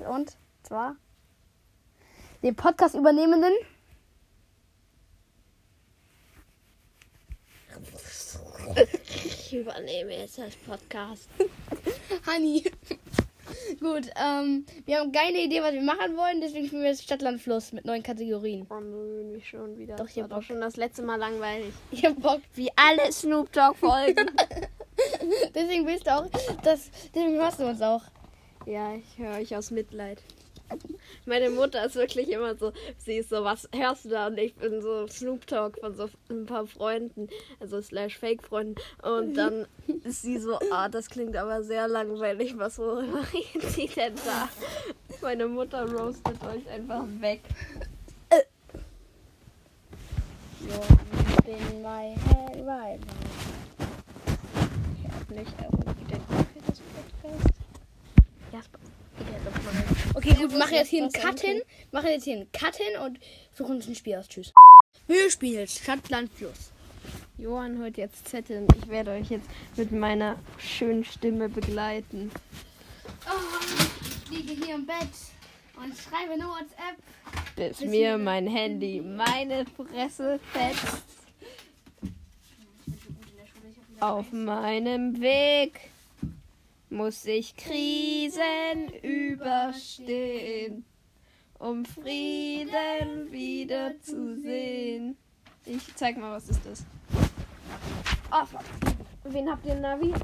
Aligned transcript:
Und 0.00 0.36
zwar 0.62 0.96
den 2.42 2.56
Podcast 2.56 2.94
übernehmenden. 2.94 3.52
Ich 9.14 9.54
übernehme 9.54 10.16
jetzt 10.16 10.38
das 10.38 10.56
Podcast. 10.56 11.28
Honey. 12.26 12.64
Gut, 13.80 14.08
ähm, 14.16 14.64
wir 14.86 14.98
haben 14.98 15.12
keine 15.12 15.38
Idee, 15.38 15.60
was 15.60 15.72
wir 15.72 15.82
machen 15.82 16.16
wollen, 16.16 16.40
deswegen 16.40 16.66
spielen 16.66 16.82
wir 16.82 16.90
jetzt 16.90 17.02
Stadtland 17.02 17.40
Fluss 17.40 17.72
mit 17.72 17.84
neuen 17.84 18.02
Kategorien. 18.02 18.66
Oh 18.70 18.80
nö, 18.80 19.24
nicht 19.24 19.48
schon 19.48 19.76
wieder. 19.78 19.96
Doch, 19.96 20.08
ich 20.08 20.16
war 20.16 20.28
doch 20.28 20.42
schon 20.42 20.60
das 20.60 20.76
letzte 20.76 21.02
Mal 21.02 21.16
langweilig. 21.16 21.72
Ich 21.90 22.04
hab 22.04 22.20
Bock. 22.20 22.40
Wie 22.54 22.70
alle 22.76 23.12
Snoop 23.12 23.52
Dogg 23.52 23.76
Folgen. 23.76 24.30
Deswegen 25.54 25.86
willst 25.86 26.06
du 26.06 26.14
auch, 26.14 26.26
das, 26.62 26.90
deswegen 27.14 27.34
hörst 27.34 27.58
du 27.58 27.66
uns 27.66 27.82
auch. 27.82 28.02
Ja, 28.66 28.94
ich 28.94 29.18
höre 29.18 29.34
euch 29.38 29.54
aus 29.56 29.70
Mitleid. 29.70 30.22
Meine 31.26 31.50
Mutter 31.50 31.84
ist 31.84 31.96
wirklich 31.96 32.30
immer 32.30 32.54
so, 32.54 32.72
sie 32.96 33.18
ist 33.18 33.28
so, 33.28 33.44
was 33.44 33.68
hörst 33.74 34.06
du 34.06 34.08
da? 34.08 34.28
Und 34.28 34.38
ich 34.38 34.54
bin 34.54 34.80
so 34.80 35.06
Snoop 35.06 35.46
Dogg 35.46 35.78
von 35.78 35.94
so 35.94 36.08
ein 36.30 36.46
paar 36.46 36.66
Freunden, 36.66 37.28
also 37.60 37.80
slash 37.82 38.16
Fake-Freunden. 38.18 38.76
Und 39.02 39.34
dann 39.36 39.66
ist 40.04 40.22
sie 40.22 40.38
so, 40.38 40.58
ah, 40.70 40.88
das 40.88 41.10
klingt 41.10 41.36
aber 41.36 41.62
sehr 41.62 41.88
langweilig, 41.88 42.56
was 42.56 42.78
worüber 42.78 43.20
reden 43.34 43.68
sie 43.68 43.86
denn 43.88 44.14
da? 44.24 44.48
Meine 45.20 45.46
Mutter 45.46 45.90
roastet 45.92 46.42
euch 46.44 46.66
einfach 46.70 47.04
weg. 47.20 47.40
You 50.60 50.68
in 51.52 51.82
my 51.82 52.14
head 52.14 52.64
right 52.64 53.00
now. 53.00 53.14
Ich 54.96 55.10
hab 55.12 55.30
nicht 55.30 55.58
erhoben 55.58 55.94
für 56.06 56.60
das 56.70 56.80
Podcast. 56.80 57.48
Ja, 58.52 58.58
Sp- 58.62 58.78
ja, 59.18 59.38
das 59.44 59.54
mache 59.64 59.84
ich. 59.90 60.11
Okay, 60.24 60.34
gut, 60.34 60.52
wir 60.52 60.58
machen 60.58 60.74
jetzt 60.74 60.88
hier 60.88 61.02
einen 61.02 61.12
Cut 61.12 61.40
hin. 61.40 61.62
Machen 61.90 62.10
jetzt 62.10 62.24
hier 62.24 62.36
einen 62.36 62.52
Cut 62.52 62.76
hin 62.76 62.96
und 63.04 63.18
suchen 63.54 63.76
uns 63.76 63.88
ein 63.88 63.96
Spiel 63.96 64.14
aus. 64.14 64.28
Tschüss. 64.28 64.52
Wir 65.08 65.28
spielen 65.28 65.66
Stadtland 65.66 66.32
Fluss. 66.32 66.70
Johann 67.38 67.78
hört 67.78 67.96
jetzt 67.96 68.28
Zetteln. 68.28 68.68
Ich 68.80 68.88
werde 68.88 69.10
euch 69.10 69.30
jetzt 69.30 69.48
mit 69.76 69.90
meiner 69.90 70.38
schönen 70.58 71.04
Stimme 71.04 71.48
begleiten. 71.48 72.30
Oh, 73.26 73.58
ich 74.30 74.38
liege 74.46 74.64
hier 74.64 74.76
im 74.76 74.86
Bett 74.86 75.08
und 75.76 75.92
schreibe 75.98 76.34
eine 76.34 76.44
WhatsApp. 76.44 76.96
Bis 77.56 77.78
Bis 77.78 77.88
mir 77.90 78.16
mir- 78.16 78.18
mein 78.18 78.46
Handy 78.46 79.00
meine 79.00 79.64
Fresse 79.66 80.38
fetzt. 80.52 81.02
Auf 83.98 84.30
meinem 84.30 85.20
Weg 85.20 85.80
muss 86.92 87.24
ich 87.24 87.56
Krisen 87.56 88.88
überstehen, 89.02 90.84
um 91.58 91.84
Frieden 91.84 93.32
wiederzusehen. 93.32 95.16
Ich 95.64 95.94
zeig 95.96 96.18
mal, 96.18 96.32
was 96.32 96.48
ist 96.50 96.64
das? 96.66 96.84
Oh, 98.30 98.44
fuck. 98.44 98.62
Wen 99.24 99.50
habt 99.50 99.64
ihr, 99.66 99.74
Navi? 99.76 100.10
Äh, 100.10 100.14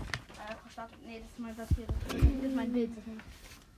nee, 1.06 1.20
das 1.20 1.30
ist 1.30 1.38
mein 1.38 1.56
das 1.56 1.68
hier. 1.74 1.86
Das 1.86 2.44
ist 2.44 2.54
mein 2.54 2.72
Bild. 2.72 2.90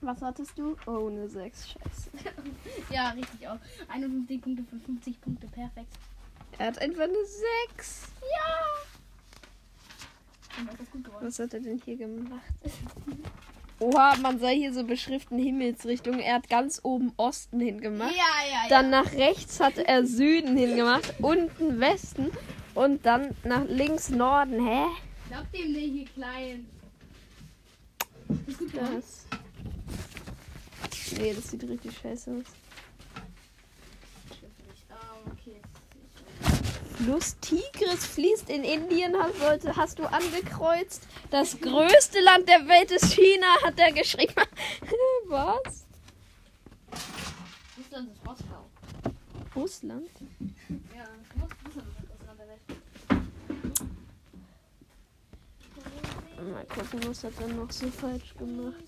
Was 0.01 0.21
hattest 0.21 0.57
du? 0.57 0.75
Oh, 0.85 1.07
eine 1.07 1.29
6. 1.29 1.69
Scheiße. 1.69 2.09
Ja, 2.91 3.11
richtig 3.11 3.47
auch. 3.47 3.59
51 3.87 4.41
Punkte 4.41 4.63
von 4.63 4.81
50 4.81 5.21
Punkte, 5.21 5.47
perfekt. 5.47 5.93
Er 6.57 6.67
hat 6.67 6.79
einfach 6.79 7.03
eine 7.03 7.25
6. 7.69 8.07
Ja! 8.21 8.91
Und 8.97 8.99
das 8.99 8.99
ist 10.09 10.49
gut 10.49 10.49
geworden. 10.49 10.50
Was 11.21 11.39
hat 11.39 11.53
er 11.53 11.59
denn 11.59 11.81
hier 11.83 11.97
gemacht? 11.97 12.41
Oha, 13.79 14.15
man 14.17 14.39
sei 14.39 14.55
hier 14.57 14.73
so 14.73 14.83
beschriften 14.83 15.39
Himmelsrichtung. 15.39 16.19
Er 16.19 16.35
hat 16.35 16.49
ganz 16.49 16.79
oben 16.83 17.13
Osten 17.17 17.59
hingemacht. 17.59 18.11
Ja, 18.11 18.17
ja, 18.17 18.63
ja. 18.63 18.69
Dann 18.69 18.91
nach 18.91 19.11
rechts 19.13 19.59
hat 19.59 19.79
er 19.79 20.05
Süden 20.05 20.55
hingemacht, 20.55 21.15
unten 21.19 21.79
Westen 21.79 22.29
und 22.75 23.03
dann 23.07 23.35
nach 23.43 23.65
links 23.67 24.09
Norden. 24.09 24.63
Hä? 24.63 24.85
Glaub 25.29 25.51
dem 25.51 25.71
nicht, 25.71 25.93
hier 25.93 26.05
klein. 26.05 26.67
Ist 28.45 28.59
geworden. 28.59 29.01
Das. 29.01 29.25
Nee, 31.17 31.33
das 31.33 31.49
sieht 31.49 31.63
richtig 31.63 31.97
scheiße 31.97 32.31
aus. 32.31 32.45
Ähm, 34.89 35.31
okay. 35.31 35.59
Fluss 37.03 37.35
Tigris 37.39 38.05
fließt 38.05 38.49
in 38.49 38.63
Indien, 38.63 39.15
hast, 39.17 39.75
hast 39.75 39.99
du 39.99 40.03
angekreuzt. 40.03 41.07
Das 41.31 41.59
größte 41.59 42.19
Land 42.21 42.47
der 42.47 42.67
Welt 42.67 42.91
ist 42.91 43.13
China, 43.13 43.47
hat 43.63 43.79
er 43.79 43.91
geschrieben. 43.91 44.35
Was? 45.27 45.85
Russland 47.77 48.11
ist 48.11 48.23
Moskau. 48.23 48.69
Russland? 49.55 50.09
Ja, 50.95 51.07
Russland 51.41 51.87
ist 51.87 52.09
das 52.09 52.27
Land 52.27 52.39
der 52.39 52.47
Welt. 52.47 52.61
Mal 56.53 56.65
gucken, 56.65 56.99
was 57.07 57.23
hat 57.23 57.33
er 57.39 57.47
noch 57.49 57.71
so 57.71 57.87
falsch 57.87 58.33
gemacht. 58.35 58.83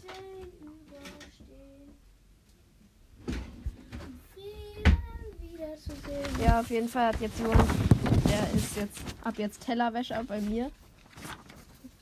Ja, 6.44 6.60
auf 6.60 6.70
jeden 6.70 6.90
Fall 6.90 7.08
hat 7.08 7.22
jetzt 7.22 7.40
Johann, 7.40 7.68
ist 8.54 8.76
jetzt 8.76 9.02
ab 9.24 9.36
jetzt 9.38 9.62
Tellerwäscher 9.62 10.24
bei 10.24 10.40
mir. 10.42 10.72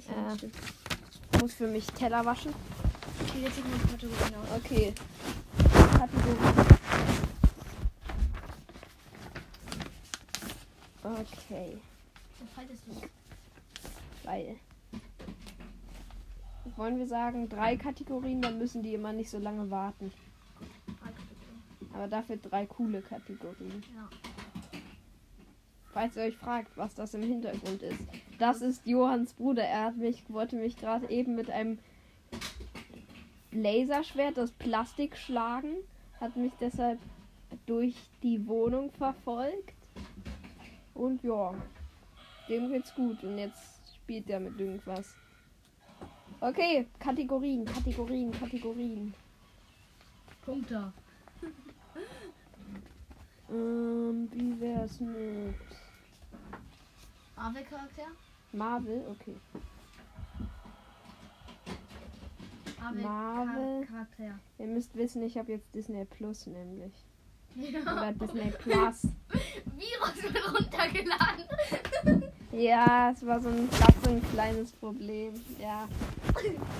Äh, 0.07 1.39
muss 1.39 1.53
für 1.53 1.67
mich 1.67 1.85
Teller 1.87 2.25
waschen. 2.25 2.53
Okay, 3.21 3.41
jetzt 3.43 3.55
sieht 3.55 3.69
man 3.69 3.79
Kategorien 3.89 4.35
aus. 4.35 4.47
Okay. 4.57 4.93
Kategorie. 5.97 6.71
Okay, 11.03 11.77
Was 12.39 12.57
haltest 12.57 12.83
du? 12.87 13.01
weil. 14.23 14.55
Wollen 16.75 16.97
wir 16.97 17.07
sagen, 17.07 17.49
drei 17.49 17.75
Kategorien, 17.75 18.41
dann 18.41 18.57
müssen 18.57 18.81
die 18.83 18.93
immer 18.93 19.11
nicht 19.13 19.29
so 19.29 19.39
lange 19.39 19.69
warten. 19.69 20.11
Aber 21.93 22.07
dafür 22.07 22.37
drei 22.37 22.65
coole 22.65 23.01
Kategorien. 23.01 23.83
Ja. 23.95 24.09
Falls 25.93 26.15
ihr 26.15 26.23
euch 26.23 26.37
fragt, 26.37 26.77
was 26.77 26.95
das 26.95 27.13
im 27.13 27.21
Hintergrund 27.21 27.81
ist. 27.81 27.99
Das 28.39 28.61
ist 28.61 28.85
Johanns 28.87 29.33
Bruder. 29.33 29.63
Er 29.63 29.85
hat 29.85 29.97
mich, 29.97 30.23
wollte 30.29 30.55
mich 30.55 30.77
gerade 30.77 31.09
eben 31.09 31.35
mit 31.35 31.49
einem 31.49 31.79
Laserschwert 33.51 34.39
aus 34.39 34.51
Plastik 34.51 35.17
schlagen. 35.17 35.75
Hat 36.19 36.37
mich 36.37 36.53
deshalb 36.61 36.99
durch 37.65 37.95
die 38.23 38.47
Wohnung 38.47 38.91
verfolgt. 38.91 39.73
Und 40.93 41.23
ja, 41.23 41.53
dem 42.47 42.69
geht's 42.69 42.95
gut. 42.95 43.23
Und 43.23 43.37
jetzt 43.37 43.95
spielt 43.95 44.29
er 44.29 44.39
mit 44.39 44.57
irgendwas. 44.59 45.15
Okay, 46.39 46.87
Kategorien, 46.99 47.65
Kategorien, 47.65 48.31
Kategorien. 48.31 49.13
Punkte. 50.45 50.91
Ähm, 53.51 54.29
wie 54.31 54.59
wär's 54.59 54.99
mit 55.01 55.55
Marvel-Charakter? 57.41 58.03
Marvel? 58.53 59.03
Okay. 59.09 59.35
Marvel. 63.01 63.85
Charakter. 63.87 64.39
Ihr 64.59 64.67
müsst 64.67 64.95
wissen, 64.95 65.23
ich 65.23 65.37
habe 65.39 65.53
jetzt 65.53 65.73
Disney 65.73 66.05
Plus 66.05 66.45
nämlich. 66.45 66.93
Ja. 67.55 67.79
Oder 67.81 68.11
Disney 68.21 68.51
Plus. 68.59 69.07
Virus 69.75 70.23
wird 70.23 70.53
runtergeladen. 70.53 71.45
Ja, 72.53 73.11
es 73.11 73.25
war 73.25 73.39
so 73.39 73.47
ein, 73.47 73.69
so 74.03 74.09
ein 74.09 74.21
kleines 74.33 74.73
Problem. 74.73 75.33
Ja. 75.57 75.87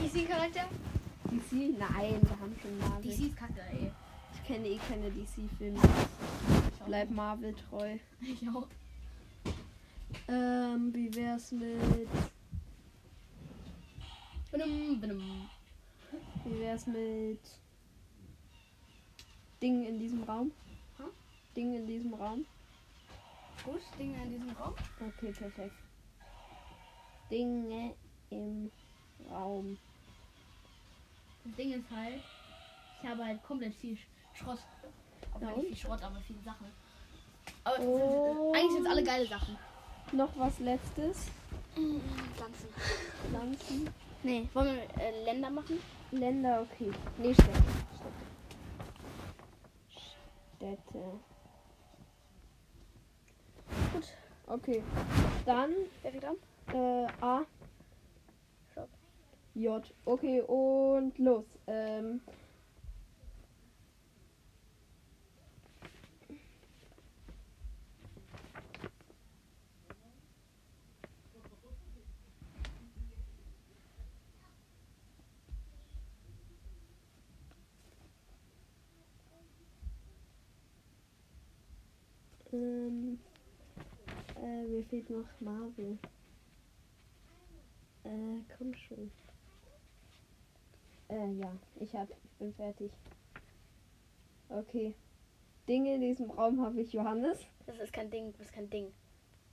DC-Charakter? 0.02 0.66
DC? 1.32 1.80
Nein, 1.80 2.20
wir 2.22 2.40
haben 2.42 2.54
schon 2.62 2.78
Marvel. 2.78 3.10
DC 3.10 3.28
ist 3.28 3.38
kacke, 3.38 3.62
ey. 3.72 3.90
Ich 4.34 4.44
kenne 4.46 4.68
eh 4.68 4.78
keine 4.90 5.10
DC-Filme. 5.10 5.80
Bleib 6.86 7.10
Marvel 7.12 7.56
treu. 7.56 7.98
Ich 8.20 8.46
auch. 8.50 8.68
Ähm, 10.32 10.94
wie 10.94 11.14
wär's 11.14 11.52
mit. 11.52 12.08
Wie 16.46 16.60
wär's 16.62 16.88
mit. 16.88 17.40
Dingen 19.62 19.86
in 19.86 20.00
diesem 20.00 20.24
Raum? 20.24 20.52
Hm? 20.98 21.06
Dinge 21.56 21.78
in 21.80 21.88
diesem 21.88 22.14
Raum? 22.14 22.46
Gut, 23.66 23.82
Dinge 24.00 24.24
in 24.24 24.32
diesem 24.32 24.50
Raum. 24.52 24.74
Okay, 25.00 25.34
perfekt. 25.34 25.76
Dinge 27.30 27.94
im 28.30 28.72
Raum. 29.30 29.78
Das 31.44 31.56
Ding 31.56 31.74
ist 31.74 31.92
halt, 31.92 32.22
ich 33.04 33.10
habe 33.10 33.26
halt 33.26 33.44
komplett 33.44 33.76
viel 33.76 33.98
Schrott. 34.34 34.60
Aber 35.34 35.46
Ja, 35.46 35.58
nicht 35.58 35.68
viel 35.68 35.78
Schrott, 35.78 36.02
aber 36.02 36.22
viele 36.22 36.40
Sachen. 36.42 36.68
Aber 37.66 37.80
Oh. 37.82 38.54
sind, 38.54 38.56
eigentlich 38.56 38.72
sind 38.72 38.86
es 38.86 38.92
alle 38.92 39.04
geile 39.04 39.28
Sachen. 39.28 39.58
Noch 40.12 40.38
was 40.38 40.60
letztes. 40.60 41.28
Pflanzen. 41.74 42.68
Pflanzen. 43.30 43.90
Nee, 44.24 44.48
wollen 44.54 44.76
wir 44.76 45.04
äh, 45.04 45.24
Länder 45.24 45.50
machen? 45.50 45.80
Länder, 46.12 46.62
okay. 46.70 46.92
Nee, 47.18 47.34
Städte. 47.34 47.52
Städte. 47.96 48.12
Städte. 50.58 51.20
Gut. 53.94 54.08
Okay. 54.48 54.84
Dann 55.46 55.72
Wer 56.02 56.12
fängt 56.12 56.26
an? 56.26 56.36
äh, 56.74 57.08
A. 57.22 57.46
Stopp. 58.72 58.90
J. 59.56 59.94
Okay, 60.06 60.42
und 60.42 61.18
los. 61.18 61.46
Ähm, 61.68 62.22
ähm, 82.54 83.20
äh, 84.42 84.64
mir 84.64 84.84
fehlt 84.84 85.10
noch 85.10 85.28
Marvel. 85.40 85.98
Äh, 88.04 88.42
komm 88.58 88.74
schon. 88.74 89.12
Äh, 91.10 91.32
ja, 91.34 91.52
ich 91.80 91.94
hab, 91.96 92.10
ich 92.10 92.32
bin 92.40 92.54
fertig. 92.54 92.92
Okay. 94.50 94.96
Dinge 95.68 95.96
in 95.96 96.02
diesem 96.02 96.32
Raum 96.32 96.62
habe 96.62 96.82
ich 96.82 96.92
Johannes. 96.94 97.40
Das 97.66 97.78
ist 97.80 97.94
kein 97.94 98.10
Ding, 98.10 98.34
das 98.34 98.48
ist 98.48 98.54
kein 98.54 98.70
Ding. 98.70 98.92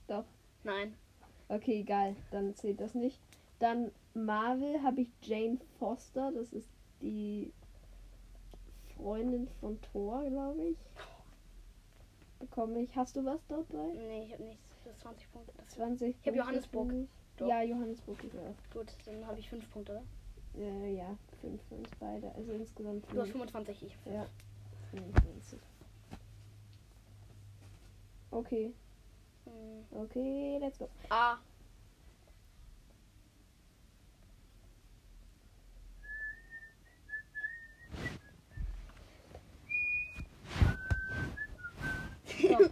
Doch. 0.07 0.25
Nein. 0.63 0.95
Okay, 1.47 1.81
egal, 1.81 2.15
dann 2.31 2.55
zählt 2.55 2.79
das 2.79 2.93
nicht. 2.93 3.19
Dann 3.59 3.91
Marvel 4.13 4.81
habe 4.83 5.01
ich 5.01 5.09
Jane 5.21 5.59
Foster, 5.77 6.31
das 6.31 6.51
ist 6.53 6.69
die 7.01 7.51
Freundin 8.95 9.47
von 9.59 9.79
Thor, 9.81 10.23
glaube 10.29 10.69
ich. 10.69 10.77
Bekomme 12.39 12.81
ich. 12.81 12.95
Hast 12.95 13.15
du 13.15 13.25
was 13.25 13.45
dabei? 13.47 13.93
Nee, 13.93 14.23
ich 14.25 14.33
habe 14.33 14.43
nichts. 14.43 14.69
Das 14.83 14.93
ist 14.93 15.01
20 15.01 15.31
Punkte. 15.31 15.53
Das 15.57 15.67
20. 15.75 16.15
Ich 16.21 16.27
hab 16.27 16.35
Johannesburg. 16.35 16.93
Doch. 17.37 17.47
Ja, 17.47 17.61
Johannesburg 17.61 18.23
ist 18.23 18.35
auch. 18.35 18.55
gut, 18.73 18.87
dann 19.05 19.25
habe 19.25 19.39
ich 19.39 19.49
5 19.49 19.69
Punkte, 19.71 19.91
oder? 19.93 20.03
Äh, 20.61 20.95
ja, 20.95 21.15
5 21.41 21.61
für 21.69 21.75
uns 21.75 21.89
beide. 21.99 22.33
Also 22.35 22.51
insgesamt 22.53 23.05
Du 23.11 23.19
hast 23.21 23.29
fünf. 23.29 23.43
25, 23.51 23.83
ich. 23.83 23.97
Ja. 24.05 24.25
25. 24.91 25.59
Okay, 28.31 28.73
Hm. 29.45 29.99
okay, 30.01 30.57
let's 30.59 30.77
go. 30.77 30.87
A. 31.09 31.37
Stopp. 42.27 42.71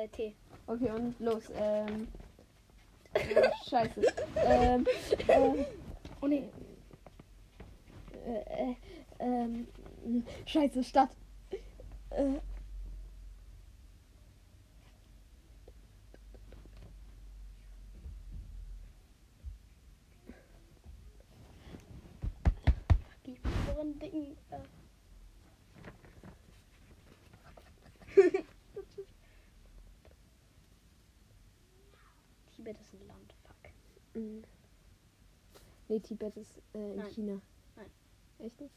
Äh, 0.00 0.08
T. 0.08 0.34
Okay, 0.66 0.90
und 0.90 1.20
los. 1.20 1.44
Ähm. 1.54 2.08
äh, 3.12 3.50
Scheiße. 3.68 4.02
Ähm. 4.36 4.86
Äh, 5.26 5.64
Oh 6.22 6.26
nee. 6.26 6.48
äh, 8.26 8.70
äh, 8.70 8.76
ähm. 9.18 9.66
Scheiße, 10.46 10.82
Stadt. 10.84 11.10
Äh. 12.10 12.38
Die 23.26 23.38
anderen 23.68 23.98
Dingen. 23.98 24.36
Äh. 24.50 24.58
Tibet 32.60 32.78
ist 32.78 32.92
ein 32.92 33.06
Land, 33.08 33.34
fuck. 34.20 34.42
mh. 34.42 34.46
Nee, 35.88 36.00
Tibet 36.00 36.36
ist 36.36 36.62
äh, 36.74 36.78
in 36.92 36.96
Nein. 36.96 37.10
China. 37.10 37.40
Nein. 37.76 37.90
Echt 38.38 38.60
nicht? 38.60 38.74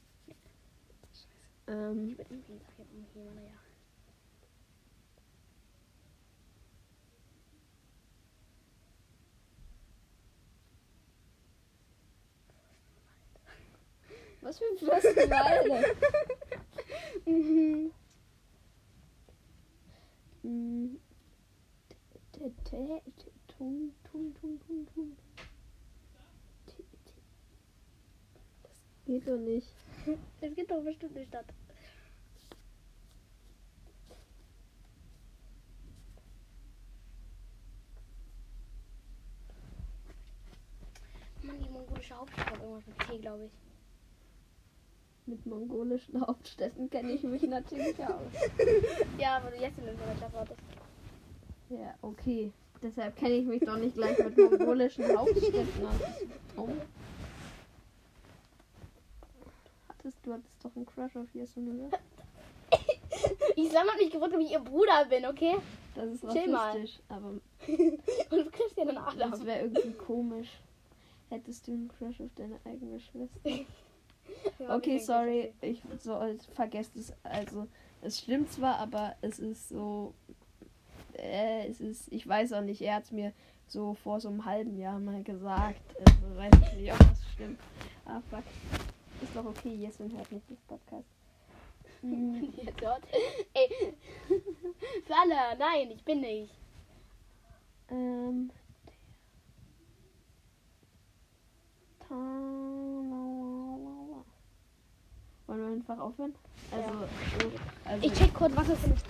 Ähm. 1.68 2.08
Tibet 2.10 2.32
irgendwie, 2.32 2.58
sag 2.60 2.86
ich 2.86 2.94
irgendwie 2.94 3.20
immer, 3.20 3.34
naja. 3.34 3.54
Was 14.42 14.58
für 14.60 14.66
ein 14.66 14.78
Fürstenwalde? 14.78 15.96
Mhm. 17.26 17.92
Mm. 20.44 20.98
T- 22.34 22.50
t- 22.66 23.02
t- 23.16 23.32
Tum, 23.48 23.94
tum, 24.12 24.34
tum, 24.42 24.60
tum, 24.68 24.88
tum. 24.94 25.18
T- 26.68 26.74
t- 27.06 27.22
Das 28.64 28.84
geht 29.06 29.28
doch 29.28 29.38
nicht. 29.38 29.68
Es 30.42 30.56
gibt 30.56 30.72
doch 30.72 30.84
bestimmt 30.84 31.16
eine 31.16 31.26
Stadt. 31.26 31.46
Mann, 41.44 41.60
die 41.60 41.70
mongolische 41.70 42.16
Hauptstadt 42.16 42.52
hat 42.52 42.60
irgendwas 42.60 42.88
mit 42.88 43.00
T, 43.00 43.18
glaube 43.20 43.46
ich. 43.46 43.52
Mit 45.26 45.46
mongolischen 45.46 46.20
Hauptstädten 46.20 46.90
kenne 46.90 47.12
ich 47.12 47.24
mich 47.24 47.44
natürlich 47.44 47.98
aus. 48.04 48.22
Ja, 49.18 49.38
aber 49.38 49.52
du 49.52 49.58
jetzt 49.58 49.78
in 49.78 49.88
unserer 49.88 50.14
Klasse 50.16 50.40
hattest. 50.40 50.60
Ja, 51.70 51.96
okay. 52.02 52.52
Deshalb 52.82 53.16
kenne 53.16 53.36
ich 53.36 53.46
mich 53.46 53.62
doch 53.62 53.78
nicht 53.78 53.96
gleich 53.96 54.18
mit 54.20 54.38
mongolischen 54.38 55.18
Hauptstädten 55.18 55.86
aus. 55.86 55.96
Oh. 56.58 56.70
Hattest 60.04 60.26
du 60.26 60.34
hattest 60.34 60.66
doch 60.66 60.76
einen 60.76 60.86
Crush 60.86 61.16
auf 61.16 61.34
Yasun, 61.34 61.80
oder? 61.88 61.98
Islam 63.56 63.88
hat 63.88 63.98
mich 64.00 64.12
gefragt, 64.12 64.34
ob 64.34 64.42
ich 64.42 64.52
ihr 64.52 64.60
Bruder 64.60 65.06
bin, 65.10 65.26
okay? 65.26 65.56
Das 65.96 66.10
ist 66.10 66.30
Chill 66.30 66.52
mal. 66.52 66.72
rassistisch, 66.72 67.00
aber 67.08 67.28
Und 68.32 68.52
Christian 68.52 68.90
und 68.90 68.98
Adam. 68.98 69.32
das 69.32 69.46
wäre 69.46 69.62
irgendwie 69.62 69.94
komisch. 69.94 70.50
Hättest 71.30 71.66
du 71.68 71.72
einen 71.72 71.88
Crush 71.88 72.20
auf 72.20 72.32
deine 72.36 72.60
eigene 72.66 73.00
Schwester? 73.00 73.40
Ja, 74.58 74.78
Okay, 74.78 74.96
ich 74.98 75.06
sorry, 75.06 75.54
ich 75.60 75.82
soll 76.00 76.38
vergesst 76.54 76.96
es. 76.96 77.14
Also, 77.24 77.68
es 78.02 78.20
stimmt 78.20 78.52
zwar, 78.54 78.78
aber 78.78 79.16
es 79.22 79.38
ist 79.38 79.68
so. 79.68 80.14
Äh, 81.14 81.68
es 81.68 81.82
ist, 81.82 82.12
ich 82.12 82.26
weiß 82.26 82.54
auch 82.54 82.62
nicht, 82.62 82.82
er 82.82 82.96
hat 82.96 83.04
es 83.04 83.12
mir 83.12 83.34
so 83.68 83.94
vor 83.96 84.22
so 84.22 84.30
einem 84.30 84.46
halben 84.46 84.78
Jahr 84.78 84.98
mal 85.00 85.24
gesagt. 85.24 85.82
Also, 86.00 86.38
weiß 86.38 86.54
ich 86.72 86.80
nicht, 86.80 86.94
ob 86.94 87.00
das 87.00 87.22
stimmt. 87.34 87.60
Ah, 88.06 88.22
fuck. 88.30 88.44
Ist 89.24 89.36
doch 89.36 89.46
okay, 89.46 89.74
Jessin 89.76 90.12
hört 90.16 90.32
nicht 90.32 90.50
das 90.50 90.60
Podcast. 90.62 91.08
Hm, 92.02 92.54
Jetzt 92.58 92.82
hört. 92.82 93.02
Ey. 93.54 93.96
Für 95.08 95.16
alle, 95.16 95.58
nein, 95.58 95.92
ich 95.92 96.04
bin 96.04 96.20
nicht. 96.20 96.54
ähm. 97.90 98.52
Wollen 105.48 105.62
wir 105.62 105.68
einfach 105.74 106.00
aufhören? 106.00 106.34
Also, 106.72 106.90
so, 107.40 107.52
also 107.86 108.06
Ich 108.08 108.14
check 108.14 108.34
kurz, 108.34 108.56
was 108.56 108.68
das 108.68 108.84
ist. 108.84 109.06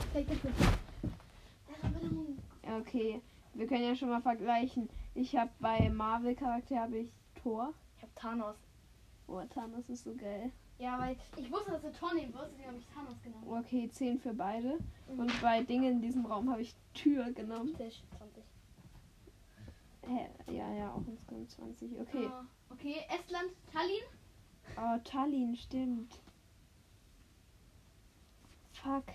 Ja, 2.64 2.78
Okay, 2.78 3.22
wir 3.54 3.68
können 3.68 3.84
ja 3.84 3.96
schon 3.96 4.10
mal 4.10 4.22
vergleichen. 4.22 4.90
Ich 5.16 5.36
habe 5.36 5.52
bei 5.60 5.90
Marvel 5.90 6.36
Charakter 6.36 6.80
habe 6.80 6.98
ich 7.00 7.12
Thor. 7.42 7.74
Ich 7.98 8.04
hab 8.04 8.16
Thanos. 8.16 8.56
Oh, 9.28 9.42
Thanos 9.54 9.90
ist 9.90 10.04
so 10.04 10.14
geil. 10.16 10.52
Ja, 10.80 11.00
weil 11.00 11.16
ich 11.38 11.52
wusste, 11.52 11.72
dass 11.72 11.82
du 11.82 12.16
nehmen 12.16 12.34
wirst, 12.34 12.52
deswegen 12.52 12.68
habe 12.68 12.78
ich 12.78 12.86
Thanos 12.94 13.22
genommen. 13.24 13.64
Okay, 13.64 13.90
10 13.90 14.20
für 14.20 14.34
beide. 14.34 14.78
Und 15.08 15.42
bei 15.42 15.64
Dingen 15.64 15.94
in 15.94 16.02
diesem 16.02 16.26
Raum 16.26 16.50
habe 16.50 16.62
ich 16.62 16.76
Tür 16.94 17.32
genommen. 17.32 17.76
Tisch, 17.78 18.02
20. 18.18 18.44
Hä? 20.08 20.30
Ja, 20.52 20.74
ja, 20.74 20.92
auch 20.92 21.08
insgesamt 21.08 21.50
20. 21.52 22.00
Okay. 22.02 22.28
Ah, 22.30 22.46
okay, 22.70 22.96
Estland, 23.10 23.52
Tallinn. 23.72 24.04
Oh, 24.78 25.00
Tallinn, 25.04 25.56
stimmt. 25.56 26.20
Fuck. 28.74 29.06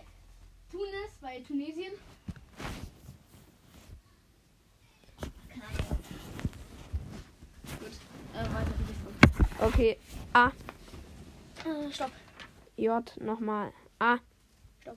Tunis 0.71 1.19
bei 1.21 1.41
Tunesien. 1.41 1.93
Keine 5.49 5.65
Ahnung. 5.65 5.99
Gut, 7.79 7.93
äh, 8.35 8.55
weiter 8.55 8.73
die 8.79 8.85
Liste. 8.93 9.09
Okay, 9.79 9.97
A, 10.33 10.51
Äh, 11.65 11.93
stopp. 11.93 12.11
J, 12.77 13.17
nochmal. 13.21 13.73
A. 14.01 14.17
Stopp. 14.81 14.97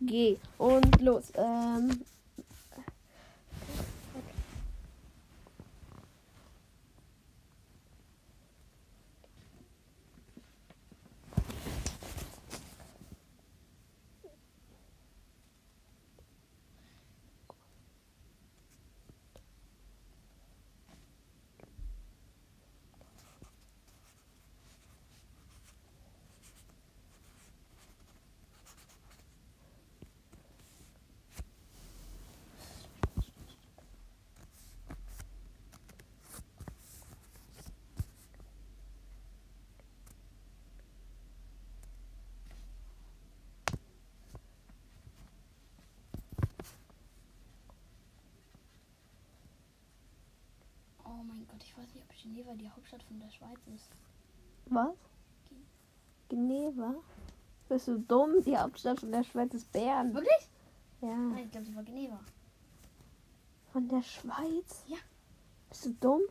G. 0.00 0.40
Und 0.58 1.00
los. 1.00 1.32
Ähm. 1.36 2.04
Ich 51.58 51.76
weiß 51.76 51.94
nicht, 51.94 52.04
ob 52.04 52.16
Geneva 52.22 52.54
die 52.54 52.70
Hauptstadt 52.70 53.02
von 53.02 53.18
der 53.18 53.30
Schweiz 53.30 53.58
ist. 53.74 53.90
Was? 54.66 54.96
Geneva? 56.28 56.94
Bist 57.68 57.88
du 57.88 57.98
dumm? 57.98 58.42
Die 58.44 58.56
Hauptstadt 58.56 59.00
von 59.00 59.12
der 59.12 59.24
Schweiz 59.24 59.54
ist 59.54 59.70
Bern. 59.72 60.14
Wirklich? 60.14 60.48
Ja. 61.00 61.16
Nein, 61.16 61.44
ich 61.44 61.50
glaube, 61.50 61.66
sie 61.66 61.76
war 61.76 61.82
Geneva. 61.82 62.20
Von 63.72 63.88
der 63.88 64.02
Schweiz? 64.02 64.84
Ja. 64.86 64.96
Bist 65.68 65.86
du 65.86 65.90
dumm? 65.94 66.22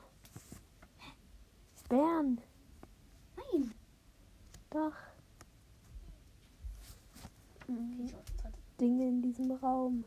Bern. 1.89 2.41
Nein. 3.37 3.73
Doch. 4.71 4.93
Mhm. 7.67 8.11
Dinge 8.79 9.07
in 9.07 9.21
diesem 9.21 9.51
Raum. 9.51 10.03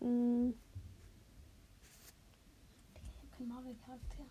Mm, 0.00 0.52
Ich 3.38 3.50
habe 3.50 3.74
Marvel-Charakter. 4.00 4.24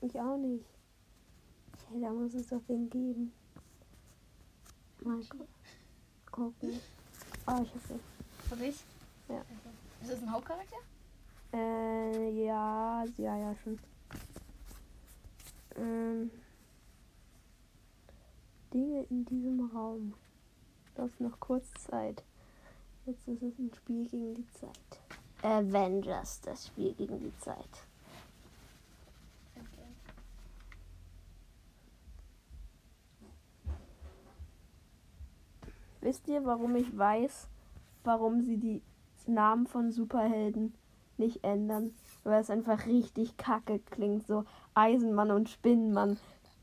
Ich 0.00 0.20
auch 0.20 0.36
nicht. 0.36 0.64
Hey, 1.90 2.00
da 2.00 2.10
muss 2.10 2.34
es 2.34 2.48
doch 2.48 2.62
wen 2.68 2.88
geben. 2.90 3.32
Mal 5.00 5.20
gu 5.24 5.46
gucken. 6.30 6.80
Ah, 7.46 7.60
ich 7.62 7.74
hab 7.74 7.88
den. 7.88 8.00
Wirklich? 8.48 8.84
Ja. 9.28 9.44
Ist 10.02 10.12
das 10.12 10.22
ein 10.22 10.32
Hauptcharakter? 10.32 10.76
Äh, 11.52 12.44
ja, 12.44 13.04
ja, 13.16 13.36
ja, 13.36 13.54
schon. 13.62 13.78
Ähm, 15.76 16.30
Dinge 18.72 19.04
in 19.10 19.24
diesem 19.24 19.70
Raum. 19.70 20.14
Das 20.94 21.10
noch 21.18 21.38
kurz 21.40 21.72
Zeit. 21.74 22.22
Jetzt 23.06 23.28
ist 23.28 23.42
es 23.42 23.58
ein 23.58 23.72
Spiel 23.74 24.08
gegen 24.08 24.34
die 24.34 24.48
Zeit. 24.52 25.03
Avengers, 25.44 26.40
das 26.40 26.68
Spiel 26.68 26.94
gegen 26.94 27.20
die 27.20 27.36
Zeit. 27.36 27.58
Okay. 29.54 29.88
Wisst 36.00 36.26
ihr, 36.28 36.44
warum 36.46 36.74
ich 36.76 36.96
weiß, 36.96 37.48
warum 38.04 38.40
sie 38.42 38.56
die 38.56 38.82
Namen 39.26 39.66
von 39.66 39.92
Superhelden 39.92 40.72
nicht 41.18 41.44
ändern? 41.44 41.94
Weil 42.24 42.40
es 42.40 42.48
einfach 42.48 42.86
richtig 42.86 43.36
kacke 43.36 43.80
klingt. 43.80 44.26
So 44.26 44.46
Eisenmann 44.72 45.30
und 45.30 45.50
Spinnenmann 45.50 46.18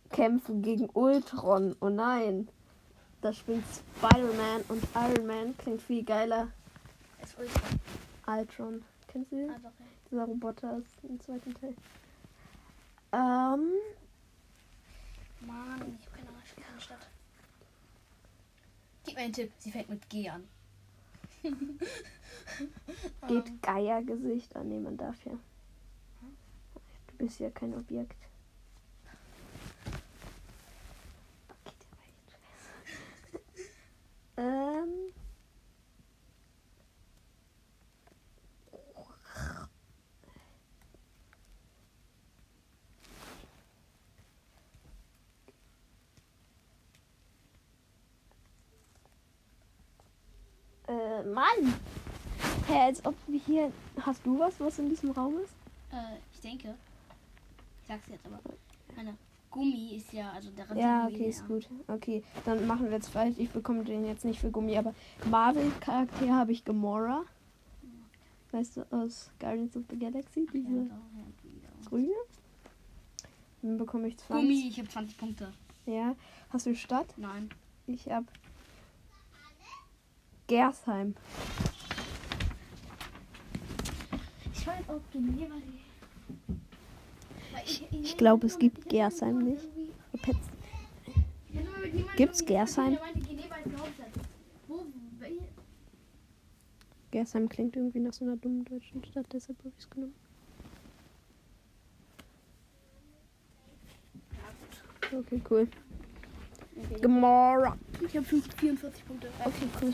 kämpfen 0.10 0.64
gegen 0.64 0.90
Ultron. 0.90 1.76
Oh 1.82 1.90
nein. 1.90 2.50
Da 3.22 3.32
spielt 3.32 3.64
Spider-Man 3.98 4.64
und 4.70 4.84
Iron 4.96 5.28
Man. 5.28 5.56
Klingt 5.60 5.84
viel 5.84 6.04
geiler. 6.04 6.48
Es 7.22 7.30
ist 7.30 7.40
Ultra. 7.40 7.62
Ultron. 8.40 8.84
Kennst 9.08 9.32
du 9.32 9.36
den? 9.38 9.48
Doch, 9.48 9.56
ja. 9.64 9.72
Dieser 10.10 10.24
Roboter 10.26 10.74
aus 10.74 10.84
dem 11.04 11.20
zweiten 11.20 11.54
Teil. 11.54 11.76
Ähm, 13.14 13.74
Mann, 15.42 15.98
ich 16.00 16.06
habe 16.06 16.18
keine 16.18 16.30
Ahnung, 16.30 16.42
keine 16.56 16.82
Stadt. 16.82 17.10
Gib 19.06 19.16
mir 19.16 19.22
einen 19.24 19.34
Tipp, 19.34 19.52
sie 19.58 19.72
fängt 19.72 19.90
mit 19.90 20.10
G 20.10 20.30
an. 20.30 20.48
geht 21.42 21.54
Ähm, 23.48 23.60
Geiergesicht 23.62 24.56
an. 24.56 24.70
Nee, 24.70 24.80
man 24.80 24.98
darf 24.98 25.24
ja. 25.26 25.32
Du 27.08 27.18
bist 27.18 27.40
ja 27.40 27.50
kein 27.50 27.74
Objekt. 27.74 28.16
Okay, 31.66 31.76
der 31.82 31.92
war 31.98 32.06
echt 32.06 32.32
scheiße. 32.32 33.42
ähm. 34.38 35.14
Äh, 50.88 51.24
Mann! 51.24 51.74
Hä, 52.68 52.81
als 52.92 53.06
ob 53.06 53.16
wir 53.28 53.40
hier. 53.40 53.72
Hast 54.02 54.26
du 54.26 54.38
was, 54.38 54.60
was 54.60 54.78
in 54.80 54.90
diesem 54.90 55.12
Raum 55.12 55.36
ist? 55.44 55.54
Äh, 55.92 56.18
ich 56.34 56.42
denke. 56.42 56.76
Ich 57.82 57.88
sag's 57.88 58.08
jetzt 58.10 58.26
aber. 58.26 58.40
Meine 58.96 59.16
Gummi 59.50 59.96
ist 59.96 60.12
ja, 60.12 60.32
also 60.32 60.50
der 60.52 60.66
Ja, 60.76 61.04
Rasiergummi, 61.04 61.16
okay, 61.16 61.30
ist 61.30 61.40
ja. 61.40 61.48
gut. 61.48 61.70
Okay, 61.88 62.24
dann 62.46 62.68
machen 62.68 62.86
wir 62.88 62.94
jetzt 62.94 63.08
falsch. 63.10 63.36
Ich 63.38 63.50
bekomme 63.50 63.84
den 63.86 64.06
jetzt 64.06 64.26
nicht 64.26 64.40
für 64.40 64.52
Gummi, 64.52 64.78
aber 64.78 64.94
Marvel-Charakter 65.30 66.36
habe 66.36 66.52
ich 66.52 66.66
Gamora. 66.66 67.24
Weißt 68.52 68.76
du, 68.76 68.82
aus 68.92 69.32
Guardians 69.40 69.78
of 69.78 69.84
the 69.90 69.98
Galaxy, 69.98 70.42
Ja, 70.42 70.52
diese 70.54 70.76
ja, 70.82 71.90
grüne. 71.90 72.12
Dann 73.62 73.78
bekomme 73.78 74.10
ich 74.10 74.18
20. 74.18 74.36
Gummi, 74.36 74.68
ich 74.68 74.78
habe 74.80 74.90
20 74.90 75.18
Punkte. 75.18 75.54
Ja. 75.86 76.16
Hast 76.50 76.66
du 76.66 76.76
Stadt? 76.76 77.14
Nein. 77.16 77.50
Ich 77.88 78.10
habe 78.10 78.26
Gersheim. 80.48 81.16
Geneva 84.66 85.56
die. 85.56 85.82
Weil 87.54 87.64
Ich, 87.66 87.88
ich, 87.92 88.18
glaube, 88.18 88.48
es 88.48 88.58
gibt 88.60 88.88
Gersheim 88.90 89.40
ich- 89.42 89.46
nicht. 89.46 89.70
Gibt's 92.16 92.46
Gersheim? 92.46 92.98
Gersheim 97.12 97.50
klingt 97.50 97.76
irgendwie 97.76 98.00
nach 98.00 98.14
so 98.14 98.24
einer 98.24 98.38
dummen 98.38 98.64
deutschen 98.66 99.04
Stadt, 99.04 99.26
deshalb 99.34 99.58
habe 99.60 99.70
ich 99.70 99.78
es 99.84 99.90
genommen. 99.90 100.16
Okay, 105.14 105.42
cool. 105.50 105.68
Okay. 106.78 107.02
Gamora. 107.02 107.78
Ich 108.00 108.16
habe 108.16 108.26
44 108.26 109.06
Punkte. 109.06 109.28
Okay, 109.44 109.68
cool. 109.82 109.94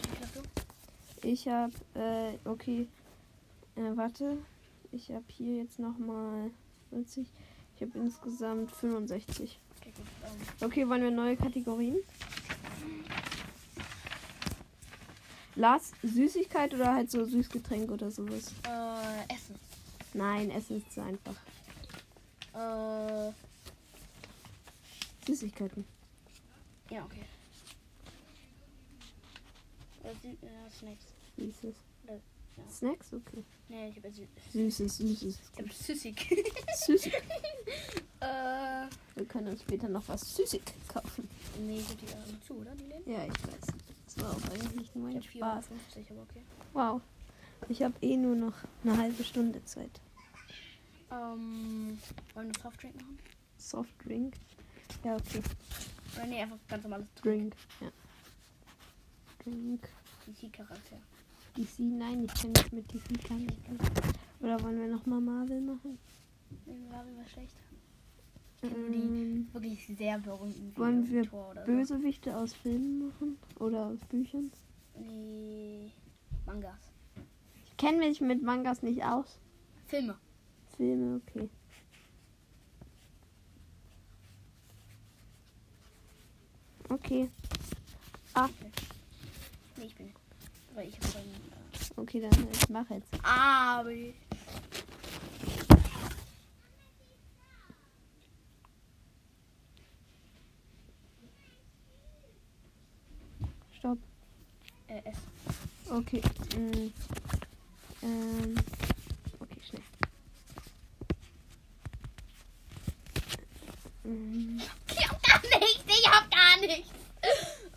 Ich 1.24 1.48
habe, 1.48 1.74
äh, 1.96 2.38
okay. 2.48 2.88
Äh, 3.76 3.96
warte. 3.98 4.38
Ich 4.98 5.12
habe 5.12 5.26
hier 5.28 5.58
jetzt 5.58 5.78
nochmal 5.78 6.50
40. 6.90 7.28
Ich 7.76 7.82
habe 7.84 7.92
insgesamt 8.00 8.72
65. 8.72 9.60
Okay, 9.80 9.92
gut. 9.96 10.06
Ähm, 10.26 10.66
Okay, 10.68 10.90
wollen 10.90 11.04
wir 11.04 11.12
neue 11.12 11.38
Kategorien? 11.38 11.98
Lars, 15.56 15.92
Süßigkeit 16.02 16.74
oder 16.74 16.94
halt 16.96 17.12
so 17.12 17.24
Süßgetränk 17.26 17.92
oder 17.92 18.10
sowas? 18.10 18.52
äh, 18.68 19.34
Essen. 19.34 19.56
Nein, 20.14 20.50
Essen 20.50 20.78
ist 20.78 20.92
zu 20.92 21.04
einfach. 21.04 21.36
Äh, 22.56 23.32
Süßigkeiten. 25.28 25.86
ja, 26.90 27.04
okay. 27.06 27.24
Äh, 30.04 30.10
Sü- 30.26 30.44
äh, 30.44 30.70
Snacks. 30.72 31.06
Süßes. 31.38 31.76
Ja. 32.58 32.64
Snacks? 32.70 33.14
Okay. 33.14 33.44
Nee, 33.70 33.90
ich 33.90 33.98
habe 33.98 34.12
Sü 34.12 34.28
Süßes, 34.52 34.98
süßes. 34.98 35.40
ich 35.54 35.60
hab 35.64 35.72
Süßig. 35.74 36.30
Süßig. 36.86 37.14
äh, 38.20 38.88
Wir 39.16 39.26
können 39.28 39.48
uns 39.50 39.62
später 39.62 39.88
noch 39.90 40.08
was 40.08 40.36
süßig 40.36 40.62
kaufen. 40.88 41.30
nee, 41.60 41.80
sind 41.82 42.02
die 42.02 42.06
äh, 42.06 42.40
zu, 42.46 42.56
oder? 42.56 42.74
Die 42.76 42.84
Läden? 42.86 43.12
Ja, 43.12 43.24
ich 43.26 43.30
weiß. 43.48 43.68
Das 44.06 44.18
war 44.24 44.32
auch 44.32 44.52
eigentlich 44.52 44.94
nur 44.96 45.10
Ich 45.10 45.16
ein 45.16 45.22
habe 45.22 45.32
Spaß. 45.32 45.68
450, 45.68 46.12
aber 46.12 46.22
okay. 46.24 46.42
Wow. 46.74 47.02
Ich 47.70 47.82
habe 47.84 47.94
eh 48.02 48.16
nur 48.18 48.36
noch 48.36 48.54
eine 48.84 48.98
halbe 48.98 49.24
Stunde 49.24 49.64
Zeit. 49.66 50.00
Ähm, 51.12 51.98
wollen 52.34 52.54
wir 52.54 52.62
Softdrink 52.62 52.96
machen? 52.96 53.18
Softdrink. 53.58 54.34
Ja, 55.04 55.16
okay. 55.16 55.42
Oder 56.16 56.26
nee, 56.28 56.42
einfach 56.42 56.58
ganz 56.68 56.84
normales 56.84 57.08
Drink. 57.22 57.56
Ja. 57.82 57.92
Drink. 59.44 59.88
DC-Charakter. 60.26 60.98
DC, 61.58 61.80
nein, 61.80 62.24
ich 62.24 62.34
kenne 62.36 62.54
mich 62.54 62.72
mit 62.72 62.94
DC 62.94 63.28
gar 63.28 63.38
nicht 63.38 63.58
aus. 63.70 63.88
Oder 64.40 64.62
wollen 64.64 64.80
wir 64.80 64.88
nochmal 64.88 65.22
Marvel 65.22 65.62
machen? 65.62 65.98
Marvel 66.90 67.18
war 67.18 67.28
schlecht. 67.28 67.56
Ich 68.62 68.72
Ähm, 68.72 69.48
wirklich 69.54 69.88
sehr 69.98 70.20
berühmten 70.20 70.74
wollen 70.78 71.10
wir 71.10 71.24
Bösewichte 71.66 72.36
aus 72.36 72.54
Filmen 72.54 73.08
machen? 73.08 73.38
Oder 73.60 73.88
aus 73.88 74.00
Büchern? 74.10 74.52
so. 74.52 75.02
Nee, 75.02 75.92
Mangas. 76.46 76.80
Ich 77.66 77.78
kenne 77.78 78.00
mich 78.00 78.22
mit 78.22 78.42
Mangas 78.42 78.82
nicht 78.82 79.04
aus. 79.04 79.40
Filme. 79.86 80.18
Filme, 80.76 81.22
okay. 81.26 81.50
Okay. 86.90 87.30
Ah, 88.34 88.50
Nee, 89.78 89.86
ich 89.86 89.96
bin 89.96 90.17
weil 90.78 90.90
ich 90.90 90.96
habe 90.98 91.08
schon. 91.08 92.04
Okay, 92.04 92.22
dann 92.22 92.48
ich 92.52 92.70
mach 92.70 92.88
jetzt. 92.92 93.08
Ah, 93.24 93.80
aber. 93.80 93.92
Stopp. 103.80 103.98
Äh, 104.88 105.02
S. 105.10 105.18
Okay. 105.90 106.22
Mm. 106.56 106.94
Ähm. 108.04 108.56
Okay, 109.40 109.58
schnell. 109.68 109.82
Ähm. 114.06 114.62
Ich 114.92 115.10
hab 115.10 115.24
gar 115.24 115.60
nichts, 115.60 115.84
ich 115.88 116.08
hab 116.08 116.30
gar 116.30 116.60
nichts. 116.62 116.92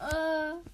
äh. 0.00 0.69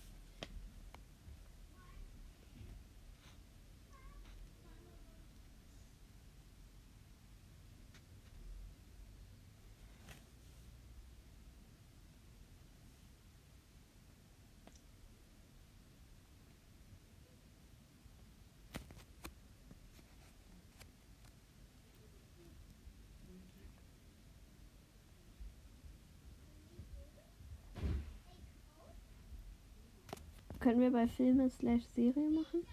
Können 30.67 30.81
wir 30.81 30.91
bei 30.91 31.07
Filme 31.07 31.49
slash 31.49 31.85
Serie 31.95 32.29
machen? 32.29 32.67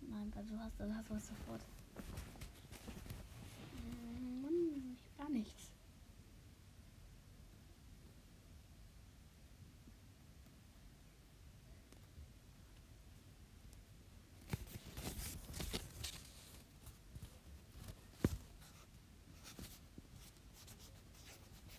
Nein, 0.00 0.32
weil 0.34 0.44
du 0.44 0.58
hast, 0.58 0.80
also 0.80 0.92
hast 0.92 1.08
du 1.08 1.14
was 1.14 1.28
sofort. 1.28 1.60
Mm, 3.76 4.42
Mann, 4.42 4.96
ich 4.96 5.04
hab 5.04 5.18
gar 5.18 5.30
nichts. 5.30 5.70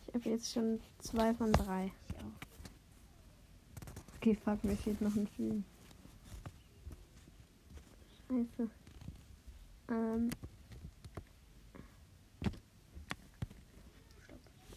Ich 0.07 0.13
habe 0.13 0.29
jetzt 0.29 0.53
schon 0.53 0.79
zwei 1.01 1.33
von 1.33 1.51
drei. 1.51 1.91
Okay, 4.23 4.37
fuck, 4.41 4.63
mir 4.63 4.77
fehlt 4.77 5.01
noch 5.01 5.13
ein 5.17 5.27
Film. 5.27 5.65
Scheiße. 8.29 8.69
Ähm. 9.89 10.29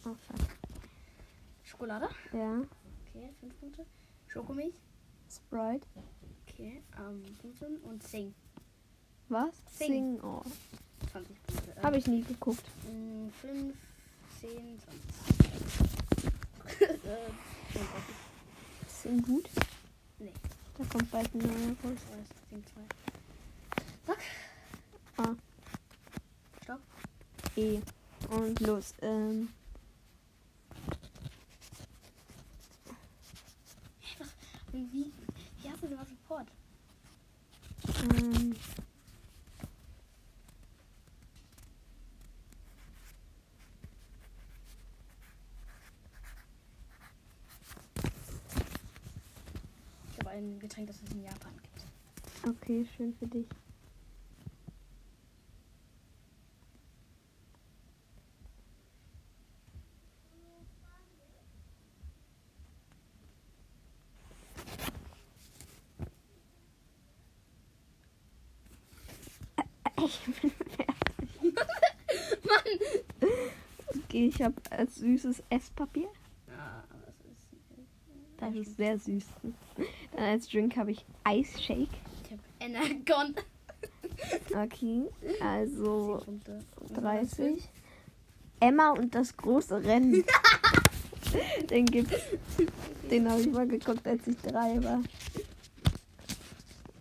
Oh 0.04 0.14
fuck. 0.14 0.40
Schokolade? 1.62 2.08
Ja. 2.32 2.60
Okay, 3.06 3.32
5 3.38 3.60
Punkte. 3.60 3.86
Schokomilch? 4.26 4.74
Sprite. 5.30 5.86
Okay, 6.48 6.82
ähm, 6.98 7.22
15 7.40 7.76
und 7.84 8.02
Sing. 8.02 8.34
Was? 9.28 9.54
Sing. 9.70 9.92
Sing. 9.92 10.20
Oh. 10.24 10.42
20 11.12 11.40
Punkte. 11.44 11.72
Ähm, 11.76 11.82
Habe 11.84 11.98
ich 11.98 12.06
nie 12.08 12.24
geguckt. 12.24 12.64
5, 13.40 13.76
10, 14.40 14.80
20. 14.80 15.00
äh, 16.80 17.30
35. 17.70 18.25
Sing 19.06 19.22
gut. 19.22 19.48
Nee. 20.18 20.32
Da 20.76 20.84
kommt 20.84 21.08
bald 21.12 21.32
ein 21.32 21.38
neuer 21.38 21.68
raus. 21.84 22.00
Das 22.10 22.18
heißt, 22.18 22.34
Sing 22.50 22.64
2. 22.74 22.80
Zack. 24.04 24.18
Ah. 25.18 25.34
Stopp. 26.64 26.80
E. 27.54 27.80
Und 28.28 28.60
los. 28.60 28.94
Ähm. 29.02 29.48
Wie, 34.72 34.88
wie, 34.92 35.12
wie 35.62 35.70
hast 35.70 35.82
du 35.84 35.86
denn 35.86 35.98
was 35.98 36.08
Support? 36.08 36.48
ähm. 38.10 38.56
Ich 50.12 50.20
habe 50.20 50.30
ein 50.30 50.58
Getränk, 50.76 50.88
das 50.88 51.02
es 51.02 51.14
in 51.14 51.22
Japan 51.24 51.52
gibt. 51.62 51.86
Okay, 52.46 52.86
schön 52.96 53.14
für 53.14 53.26
dich. 53.26 53.46
Ich 69.98 70.20
bin 70.40 70.50
fertig. 70.50 71.54
Mann! 72.44 73.30
Okay, 74.04 74.26
ich 74.26 74.42
habe 74.42 74.54
als 74.70 74.96
süßes 74.96 75.42
Esspapier. 75.48 76.08
Ah, 76.48 76.84
aber 76.90 77.08
es 77.08 77.32
ist. 77.32 77.46
Das 78.36 78.54
ist 78.54 78.76
sehr 78.76 78.98
süß. 78.98 79.24
Dann 80.16 80.24
als 80.24 80.48
Drink 80.48 80.76
habe 80.76 80.92
ich 80.92 81.04
Eisshake. 81.24 81.88
Ich 82.24 82.32
habe 82.32 82.42
Energon. 82.60 83.34
Okay, 84.54 85.02
also 85.42 86.22
10 86.24 86.40
Punkte. 86.40 86.64
30. 86.94 87.68
Emma 88.60 88.92
und 88.92 89.14
das 89.14 89.36
große 89.36 89.84
Rennen. 89.84 90.24
den 91.70 91.86
gibt's. 91.86 92.16
Den 93.10 93.30
habe 93.30 93.40
ich 93.40 93.50
mal 93.50 93.66
geguckt, 93.68 94.06
als 94.06 94.26
ich 94.26 94.36
drei 94.38 94.82
war. 94.82 95.02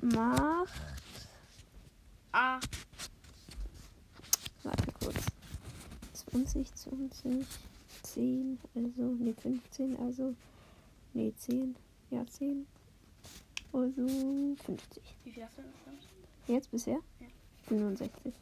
Macht. 0.01 0.73
Ah, 2.33 2.59
Warte 4.63 4.91
kurz. 4.99 5.15
20, 6.31 6.75
20, 6.75 7.45
10, 8.03 8.59
also, 8.75 9.03
ne, 9.03 9.33
15, 9.33 9.97
also, 9.99 10.35
ne, 11.13 11.33
10, 11.37 11.75
ja, 12.09 12.25
10, 12.25 12.67
also 13.75 14.55
50. 14.65 15.03
wie 15.23 15.31
viel 15.31 15.43
hast 15.43 15.57
du 15.57 15.61
insgesamt? 15.61 16.07
Jetzt 16.47 16.71
bisher? 16.71 16.99
Ja. 17.19 17.27
65. 17.67 18.33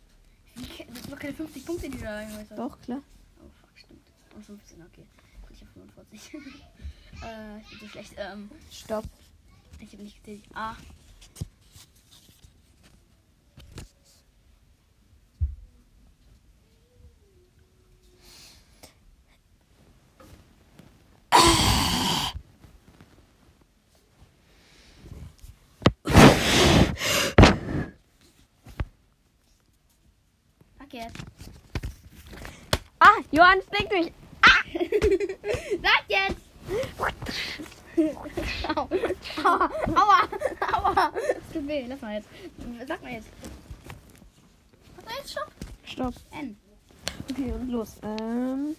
Das 0.94 1.10
war 1.12 1.18
keine 1.18 1.34
50 1.34 1.66
Punkte, 1.66 1.90
die 1.90 1.98
du 1.98 2.04
da 2.04 2.16
reingeholt 2.16 2.50
hast. 2.50 2.58
Doch, 2.60 2.80
klar. 2.82 3.02
Oh, 3.40 3.50
fuck, 3.62 3.78
stimmt. 3.78 4.02
Oh, 4.38 4.42
15, 4.42 4.82
okay. 4.84 5.06
Gut, 5.42 5.52
ich 5.52 5.62
habe 5.62 5.72
45. 5.74 6.34
äh, 7.24 7.60
ich 7.60 7.70
bin 7.70 7.80
so 7.80 7.88
schlecht. 7.88 8.14
Ähm, 8.18 8.50
Stopp. 8.72 9.06
ich 9.80 9.92
habe 9.94 10.04
nicht 10.04 10.24
gezählt. 10.24 10.44
Ah. 10.54 10.76
Sag 30.80 30.94
jetzt. 30.94 31.24
Ah, 33.16 33.22
Johann 33.32 33.62
fliegt 33.70 33.92
mich. 33.92 34.12
Sag 35.84 36.04
jetzt! 36.08 36.42
Au. 38.76 38.90
Aua, 39.44 39.70
aua, 39.96 40.20
aua. 40.74 41.14
Es 41.16 41.54
tut 41.54 41.68
weh, 41.68 41.86
lass 41.88 42.02
mal 42.02 42.16
jetzt. 42.16 42.28
Sag 42.88 43.04
mal 43.04 43.12
jetzt. 43.12 43.28
Sag 44.96 45.06
mal 45.06 45.14
jetzt, 45.20 45.32
stopp. 45.32 45.52
Stopp. 45.86 46.14
N. 46.32 46.58
Okay, 47.30 47.52
und 47.52 47.70
los. 47.70 47.98
Ähm. 48.02 48.76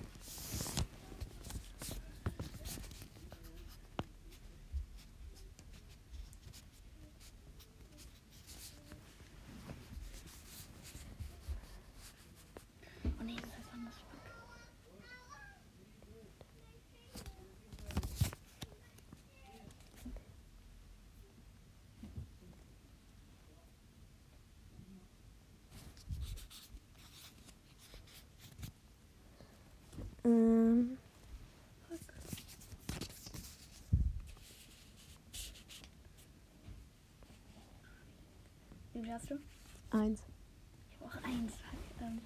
Oh 13.21 13.23
nee, 13.25 13.37
das 13.37 13.51
heißt 13.53 13.73
anders. 13.73 13.95
Ähm. 30.27 30.97
Wie 38.95 39.04
viel 39.19 39.21
hast 39.21 39.31
du? 39.31 39.97
Eins. 39.97 40.21
Ich 40.91 40.99
brauche 40.99 41.19
eins. 41.25 41.53
Fuck, 41.53 42.01
Ähm. 42.01 42.21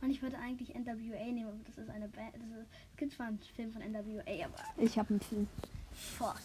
Mann, 0.00 0.10
ich 0.10 0.22
wollte 0.22 0.38
eigentlich 0.38 0.74
NWA 0.74 1.24
nehmen, 1.24 1.48
aber 1.48 1.58
das 1.66 1.76
ist 1.78 1.90
eine 1.90 2.08
Band. 2.08 2.34
Das 2.34 2.42
ist, 2.42 2.68
es 2.92 2.96
gibt 2.96 3.12
zwar 3.12 3.26
einen 3.26 3.38
Film 3.38 3.72
von 3.72 3.82
NWA, 3.82 4.46
aber 4.46 4.82
Ich 4.82 4.98
habe 4.98 5.10
einen 5.10 5.20
Film. 5.20 5.48
fuck. 5.92 6.36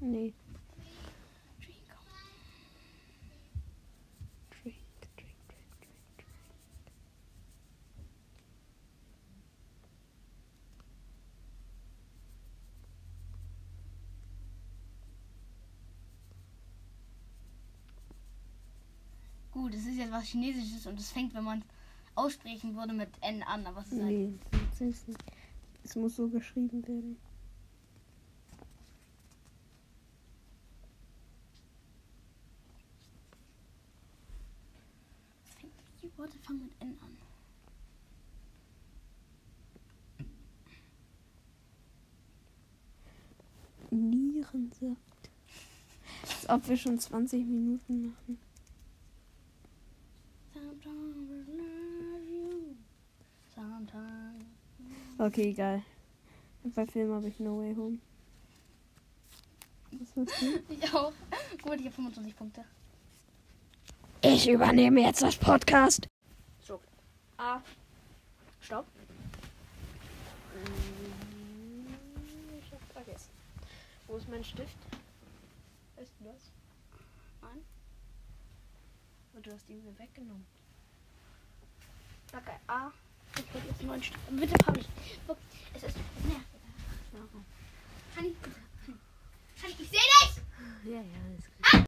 Nee. 0.00 0.32
Drink. 1.60 1.76
Drink, 4.50 4.76
drink, 5.00 5.16
drink, 5.16 5.34
drink, 5.48 6.16
drink. 6.16 6.26
Gut, 19.68 19.76
es 19.76 19.84
ist 19.84 19.98
jetzt 19.98 20.12
was 20.12 20.24
Chinesisches 20.24 20.86
und 20.86 20.98
es 20.98 21.10
fängt, 21.10 21.34
wenn 21.34 21.44
man 21.44 21.58
es 21.58 21.66
aussprechen 22.14 22.74
würde, 22.74 22.94
mit 22.94 23.10
N 23.20 23.42
an, 23.42 23.66
aber 23.66 23.82
es 23.82 23.92
ist 23.92 24.00
halt. 24.00 24.10
Nee, 24.10 24.38
nicht. 24.80 25.04
Es 25.84 25.94
muss 25.94 26.16
so 26.16 26.26
geschrieben 26.26 26.82
werden. 26.88 27.18
Die 36.02 36.18
Worte 36.18 36.38
fangen 36.38 36.62
mit 36.62 36.72
N 36.80 36.96
an. 37.02 37.18
Nierensaft. 43.90 45.30
Als 46.22 46.48
ob 46.48 46.66
wir 46.66 46.76
schon 46.78 46.98
20 46.98 47.44
Minuten 47.44 48.06
machen. 48.06 48.47
Okay, 55.18 55.50
egal. 55.50 55.82
Bei 56.62 56.86
Film 56.86 57.12
habe 57.12 57.28
ich 57.28 57.40
No 57.40 57.58
Way 57.58 57.74
Home. 57.74 57.98
Was 59.90 60.08
hast 60.16 60.42
du? 60.42 60.72
Ich 60.72 60.94
auch. 60.94 61.12
Gut, 61.62 61.80
ich 61.80 61.86
habe 61.86 61.94
25 61.94 62.36
Punkte. 62.36 62.64
Ich 64.22 64.48
übernehme 64.48 65.00
jetzt 65.00 65.22
das 65.22 65.36
Podcast. 65.36 66.08
So. 66.60 66.80
A. 67.36 67.60
Stopp. 68.60 68.86
Ich 72.64 72.72
hab 72.72 72.92
vergessen. 72.92 73.30
Wo 74.06 74.16
ist 74.16 74.28
mein 74.28 74.44
Stift? 74.44 74.76
Weißt 75.96 76.12
du 76.20 76.24
das? 76.26 76.52
Nein. 77.42 77.64
Und 79.34 79.46
du 79.46 79.52
hast 79.52 79.68
ihn 79.68 79.82
mir 79.84 79.98
weggenommen. 79.98 80.46
Okay, 82.32 82.58
A. 82.66 82.90
Ich 83.36 83.54
hol 83.54 83.62
jetzt 83.66 83.82
neuen 83.82 84.02
Stopp. 84.02 84.20
Bitte, 84.30 84.54
Pauli. 84.64 84.84
Es 85.74 85.82
ist. 85.82 85.96
Nervig. 86.24 86.44
Kann 88.14 88.24
ich 88.24 88.36
bitte? 88.36 88.56
Kann 89.60 89.70
ich? 89.70 89.76
Sehe 89.76 89.88
dich! 89.88 90.42
Ja, 90.84 91.00
ja, 91.00 91.47